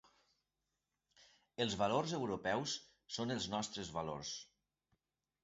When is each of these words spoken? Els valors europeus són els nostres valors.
Els 1.65 1.75
valors 1.81 2.15
europeus 2.19 2.75
són 3.19 3.35
els 3.37 3.47
nostres 3.57 3.93
valors. 4.01 4.35